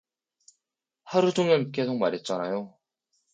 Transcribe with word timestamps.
하루 1.03 1.31
종일 1.31 1.71
계속 1.71 1.95
말했잖아요. 1.99 2.75